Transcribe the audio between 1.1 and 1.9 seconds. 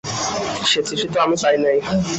তো আমি পাই নাই।